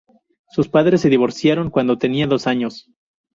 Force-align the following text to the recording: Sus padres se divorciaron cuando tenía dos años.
Sus 0.49 0.67
padres 0.67 1.01
se 1.01 1.09
divorciaron 1.09 1.69
cuando 1.69 1.99
tenía 1.99 2.25
dos 2.25 2.47
años. 2.47 2.89